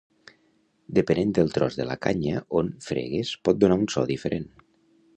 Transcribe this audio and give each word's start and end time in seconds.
Depenent 0.99 1.33
del 1.39 1.53
tros 1.59 1.77
de 1.81 1.87
la 1.91 1.99
canya 2.07 2.41
on 2.63 2.73
fregues 2.89 3.37
pot 3.49 3.63
donar 3.65 3.81
un 3.85 3.89
so 3.97 4.09
diferent. 4.15 4.53